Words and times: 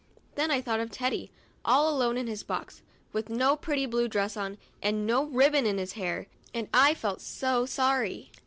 Then 0.33 0.49
I 0.49 0.61
thought 0.61 0.79
of 0.79 0.89
Teddy, 0.89 1.29
all 1.63 1.87
alone 1.87 2.17
in 2.17 2.25
his 2.25 2.41
box, 2.41 2.81
with 3.13 3.29
no 3.29 3.55
pretty 3.55 3.85
blue 3.85 4.07
dress 4.07 4.35
on, 4.35 4.57
and 4.81 5.05
no 5.05 5.25
ribbon 5.25 5.67
in 5.67 5.77
his 5.77 5.93
hair, 5.93 6.25
and 6.55 6.67
I 6.73 6.95
felt 6.95 7.21
so 7.21 7.67
sorry. 7.67 8.31